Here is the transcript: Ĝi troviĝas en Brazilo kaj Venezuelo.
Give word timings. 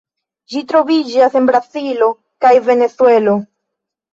Ĝi 0.53 0.61
troviĝas 0.71 1.35
en 1.41 1.49
Brazilo 1.51 2.09
kaj 2.47 2.55
Venezuelo. 2.71 3.37